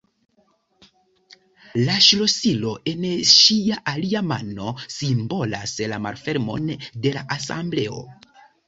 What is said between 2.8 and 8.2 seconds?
en ŝia alia mano simbolas la malfermon de la Asembleo.